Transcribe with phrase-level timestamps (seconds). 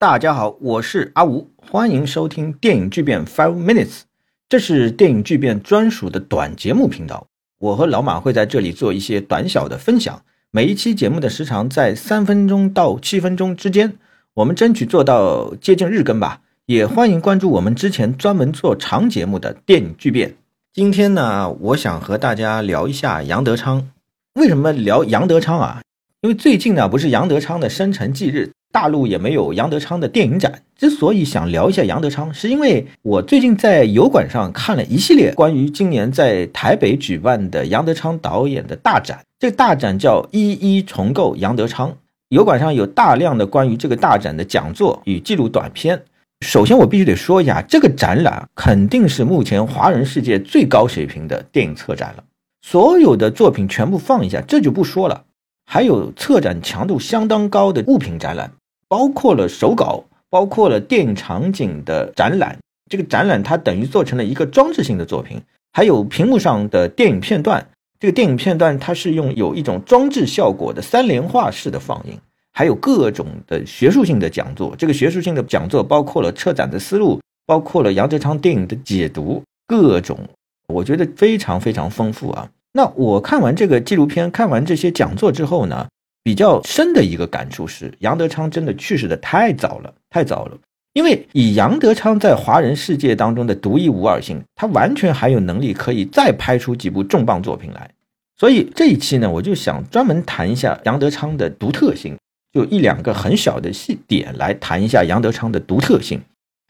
[0.00, 4.00] 大家好，我是阿吴，欢迎收听电影巨变 Five Minutes，
[4.48, 7.26] 这是电影巨变专属的短节目频道。
[7.58, 13.98] 我和老马会在这里做一些短小的分享，每一期节目的时长在三分钟到七分钟之间，
[14.32, 16.40] 我们争取做到接近日更吧。
[16.64, 20.34] 也欢迎关注我们之前专门做长节目的电影巨变。
[20.72, 23.90] 今天呢，我想和大家聊一下杨德昌。
[24.32, 25.82] 为什么聊杨德昌啊？
[26.22, 28.50] 因为最近呢，不是杨德昌的生辰忌日。
[28.72, 30.62] 大陆也没有杨德昌的电影展。
[30.76, 39.20] 之所以想聊一下杨德昌，是因为我最近在油管上看了一系列关于今年在台北举办的杨德昌导演的大展。
[39.38, 41.96] 这个大展叫“一一重构杨德昌”。
[42.30, 46.00] 油管上有大量的关于这个大展的讲座与记录短片。
[46.46, 52.24] 首先，我必须得说一下，这个展览肯定是目前华人世界最高水平的电影策展了。
[52.62, 55.24] 所有的作品全部放一下，这就不说了。
[55.66, 58.52] 还有策展强度相当高的物品展览。
[58.90, 62.58] 包括了手稿，包括了电影场景的展览。
[62.90, 65.40] 这个展览它等于做成了一个装置性的作品，
[65.72, 67.64] 还有屏幕上的电影片段。
[68.00, 72.18] 这个电影片段它是用有一种装置效果的三联画式的放映，
[72.52, 74.74] 还有各种的学术性的讲座。
[74.76, 80.18] 这个学术性的讲座包括了策展的思路，包括了杨德昌电影的解读，各种
[80.66, 82.50] 我觉得非常非常丰富啊。
[82.72, 85.86] 那我看完这个纪录片，看完这些讲座之后呢？
[86.22, 90.58] 比较深的一个感触是，杨德昌真的去世的太早了，太早了。
[90.92, 97.88] 因为以杨德昌在华人世界当中的独一无二性，他完全还有能力可以再拍出几部重磅作品来。
[98.36, 102.16] 所以这一期呢，我就想专门谈一下杨德昌的独特性，
[102.52, 106.20] 就一两个很小的细点来谈一下杨德昌的独特性。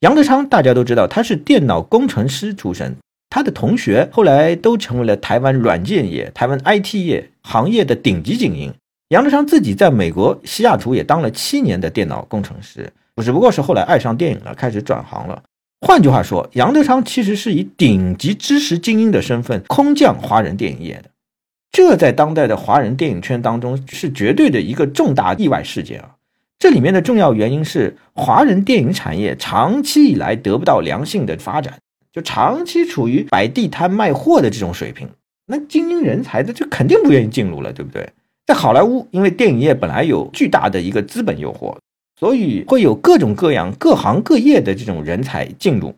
[0.00, 2.94] 杨德昌大家都知道，他是电脑工程师出身，
[3.30, 8.74] 他的同学后来都成为了台湾软件业、台湾 IT 业行业的顶级精英。
[9.12, 12.90] 杨德昌自己在美国西雅图也当了七年的电脑工程师，
[13.22, 15.42] 只不过是后来爱上电影了，开始转行了。
[15.82, 21.10] 换句话说，杨德昌其实是以顶级知识精英的身份空降华人电影业的，
[21.70, 26.16] 这在当代的华人电影圈当中是绝对的一个重大意外事件啊！
[26.58, 31.74] 这里面的重要原因是华人电影产业长期以来得不到良性的发展，
[32.10, 35.06] 就长期处于摆地摊卖货的这种水平，
[35.44, 38.08] 那精英人才的就肯定不愿意进入了，对不对？
[38.52, 41.74] 在好莱坞，因为电影业本来有巨大的一个资本诱惑，
[42.20, 45.94] 所以会有各种各样、各行各业的这种人才进入。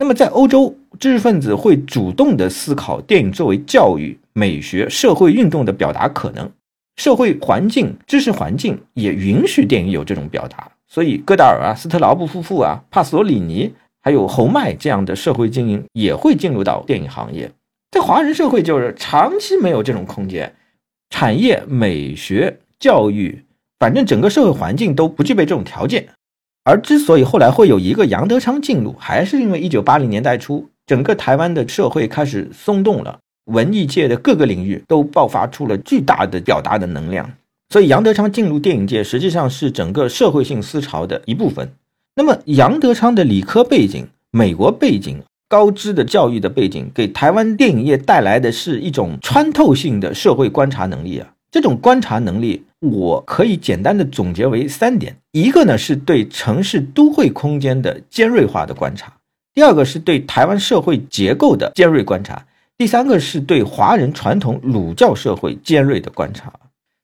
[0.00, 6.50] 那么在欧洲，知识分子会主动的思考电影作为教育、美学、社会运动的表达可能，
[6.96, 10.68] 社会环境、知识环境也允许电影有这种表达。
[10.88, 13.72] 所以，戈达尔啊、斯特劳布夫妇啊、帕索里尼，
[14.02, 17.48] 还有侯麦这样的社会精英也会进入到电影行业。
[17.92, 20.52] 在华人社会，就是长期没有这种空间。
[21.16, 23.44] 产业、美学、教育，
[23.78, 26.08] 反正整个社会环境都不具备这种条件。
[26.64, 37.30] 而之所以后来会有一个杨德昌进入，还是因为一九八零年代初，整个台湾的社会开始松动了，文艺界的各个领域都爆发出了巨大的表达的能量。
[37.68, 41.70] 所以杨德昌进入电影界，实际上是整个社会性思潮的一部分。
[42.16, 45.22] 那么杨德昌的理科背景、美国背景。
[45.48, 51.30] 高知的教育的背景，给台湾电影业带来的是一种穿透性的社会观察能力啊！
[51.50, 59.06] 这种观察能力，我可以简单的总结为三点：一个呢是对城市都会空间的尖锐化的观察；
[59.54, 62.34] 第二个是对台湾社会结构的尖锐观察；
[62.76, 66.52] 第三个是对华人传统儒教社会尖锐的观察。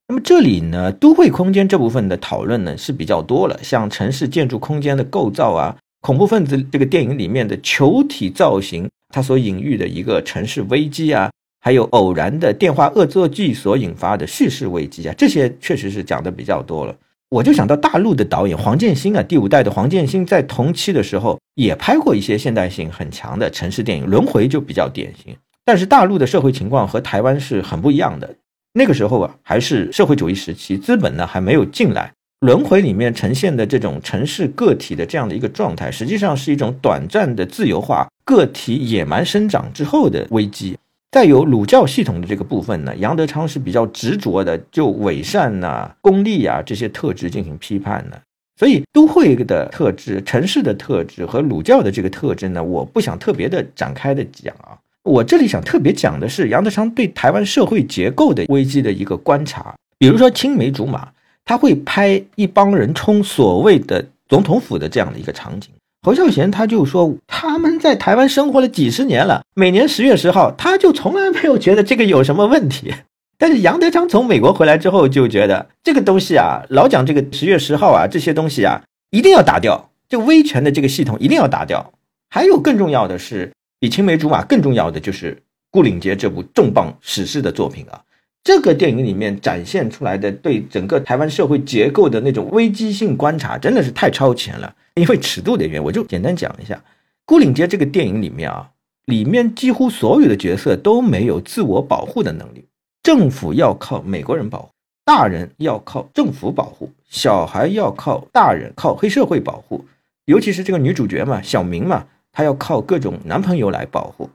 [0.08, 5.76] 那么这里呢，都会空间这部分的讨论呢是比较多了，像城市建筑空间的构造啊。
[6.00, 11.30] 恐怖分子这个电影里面的球体造型，它所隐喻的一个城市危机啊，
[11.60, 16.96] 还有偶然的电话恶作剧所引发的叙事危机啊，这些确实是讲的比较多了。
[17.28, 25.36] 我就想到大陆的导演黄建新啊，第五代的黄建新在同期的时候也拍过一些现代性很强的城市电影，《轮回》就比较典型。
[25.64, 28.34] 但是大陆的社会情况和台湾是很不一样的，
[28.72, 32.12] 那个时候啊，还是社会主义时期，资本呢还没有进来。
[32.40, 40.74] 轮回里面呈现的这种城市个体的这样的一个状态，实际上是一种短暂的自由化、个体野蛮生长之后的危机。
[41.10, 48.18] 再有儒教系统的这个部分呢，杨德昌是比较执着的，就伪善呐、功利啊这些特质进行批判的。
[48.58, 54.78] 所以都会的特质、城市的特质和儒教的这个特质呢，我不想特别的展开的讲啊。
[55.02, 61.06] 我这里想特别讲的是杨德昌对台湾社会结构的危机的一个观察，比如说青梅竹马。
[61.50, 65.68] 他会拍一帮人冲所谓的总统府的这样的一个场景。
[66.00, 72.94] 侯孝贤他就说他们在台湾生活了几十年了，每年十月十号，他就从来没有觉得这个有什么问题。
[73.36, 78.80] 但是杨德昌从美国回来之后就觉得这个东西啊，老讲这个十月十号啊，这些东西啊，
[79.10, 81.92] 一定要打掉，这威权的这个系统一定要打掉。
[82.28, 85.34] 还有更重要的是，比青梅竹马更重要的就是
[85.72, 88.00] 《顾岭街》这部重磅史诗的作品啊。
[88.42, 94.74] 这个电影里面展现出来的对整个台湾社会结构的那种危机性观察，真的是太超前了。
[94.94, 96.74] 因为尺度的原因，我就简单讲一下
[97.26, 98.70] 《孤岭街》这个电影里面啊，
[99.04, 102.64] 里面几乎所有的角色都没有自我保护的能力。
[103.02, 104.70] 政府要靠美国人保护，
[105.04, 109.84] 大人要靠政府保护，小孩要靠大人靠黑社会保护，
[110.24, 114.28] 尤其是这个女主角嘛，小明嘛，她要靠各种男朋友来保护。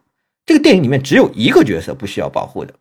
[0.46, 2.74] 这个电影里面只有一个角色不需要保护的。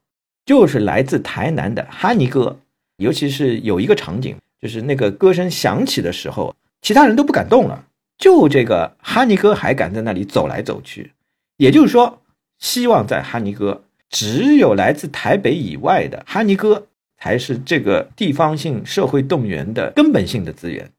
[0.45, 2.59] 就是来自台南的哈尼哥，
[2.99, 7.87] 尤其是有一个场景，就是那个歌声响起的时候，其他人都不敢动了，
[8.19, 11.13] 就这个哈尼哥还敢在那里走来走去。
[11.57, 12.21] 也就是说，
[12.59, 16.87] 希望在哈尼哥，只有来自台北以外的哈尼哥，
[17.17, 20.91] 才是这个地方性社会动员的根本性的资源。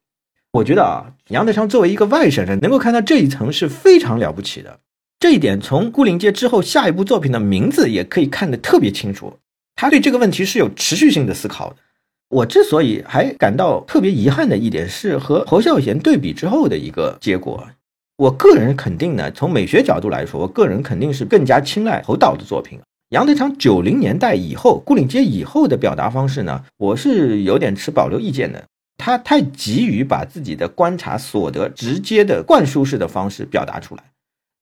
[0.53, 4.79] 我觉得啊，杨德昌作为一个外省人，能够看到这一层是非常了不起的。
[5.19, 9.33] 这一点从《孤岭街》之后下一部作品的名字也可以看得特别清楚。
[9.75, 11.77] 他对这个问题是有持续性的思考的。
[12.29, 17.67] 我之所以还感到特别遗憾的一点，是和侯孝贤对比之后的一个结果。
[18.17, 22.79] 我个人肯定呢，从美学角度来说，我个人肯定是更加青睐侯导的作品。
[23.09, 28.63] 杨德昌九零年代以后，《孤岭街》以后的表达方式呢，我是有点持保留意见的。
[28.97, 34.03] 他太急于把自己的观察所得直接的灌输式的方式表达出来。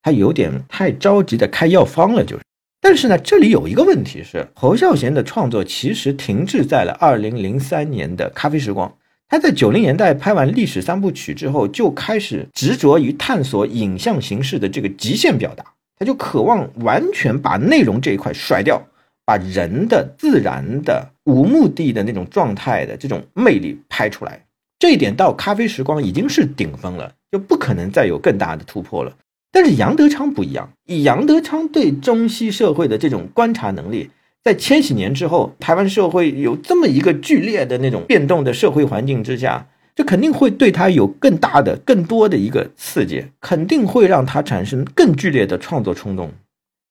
[0.03, 2.43] 他有点太着急的开药方了，就是。
[2.79, 8.89] 但是呢，这里有一个问题是，侯孝贤的创作其实停滞在了二零零三年的《咖啡时光》。
[9.29, 15.63] 他在九零年代拍完历史三部曲之后，就开始执着于探索影像形式的这个极限表达，
[15.97, 18.79] 他就渴望完全把内容这一块甩掉，
[19.25, 24.45] 把人的自然的无目的的那种状态的这种魅力拍出来。
[24.77, 29.15] 这一点到《咖啡时光》已经是顶峰了，就不可能再有更大的突破了。
[29.53, 34.09] 但是杨德昌不一样，以杨德昌对中西社会的这种观察能力，
[34.43, 46.31] 在千禧年之后，台湾社会有这么一个剧烈的那种变动的社会环境之下，这肯定会对他有更大的、更多的一个刺激，肯定会让他产生更剧烈的创作冲动，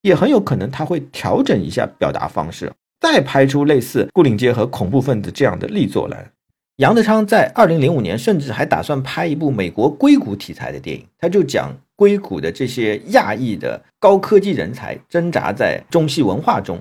[0.02, 6.30] 也很有可能他会调整一下表达方式，再拍出类似《孤岭街》和《恐怖分子》这样的力作来。
[6.76, 11.76] 杨德昌在二零零五年甚至还打算拍一部美国硅谷题材的电影，他就讲。
[12.02, 16.76] 硅谷的这些亚裔的高科技人才挣扎在中西文化中，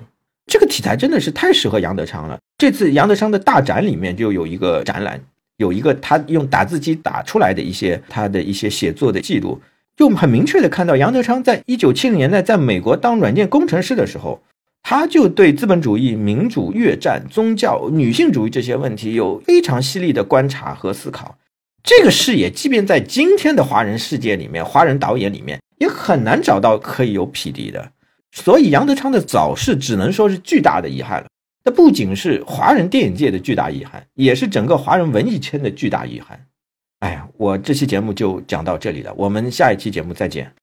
[0.46, 2.36] 这个题材真的是太适合杨德昌了。
[2.58, 5.20] 这次杨德昌的大展里面就有一个展览，
[5.58, 9.60] 有一个他用打字机打出来的一些他的一些写作的记录，
[9.96, 14.42] 就很明确的看到杨德昌在一九七零年代在美国当软件工程师的时候，
[14.82, 21.36] 他就对资本主义、民主、越战、宗教、女性主义这些问题有非常犀利的观察和思考。
[21.82, 27.90] 这个视野，即便在今天的华人世界里面，华人导演里面也很难找到可以有匹敌的。
[28.30, 31.26] 所以杨德昌的早逝只能说是巨大的遗憾了。
[31.64, 36.46] 那不仅是华人电影界的巨大遗憾，也是整个华人文艺圈的巨大遗憾。
[37.00, 40.52] 哎呀，我这期节目就讲到这里了，我们下一期节目再见。